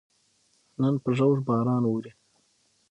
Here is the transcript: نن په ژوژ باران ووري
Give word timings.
نن 0.81 0.93
په 1.03 1.09
ژوژ 1.17 1.37
باران 1.47 1.83
ووري 1.85 2.11